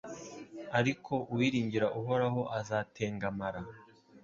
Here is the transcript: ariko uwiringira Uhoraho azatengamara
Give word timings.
ariko 0.79 1.13
uwiringira 1.31 1.87
Uhoraho 1.99 2.41
azatengamara 2.59 3.59